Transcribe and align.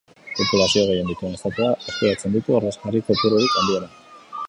Populazio 0.37 0.85
gehien 0.87 1.11
dituen 1.11 1.37
estatuak 1.39 1.85
eskuratzen 1.91 2.35
ditu 2.39 2.59
ordezkari 2.63 3.07
kopururik 3.11 3.63
handiena. 3.63 3.97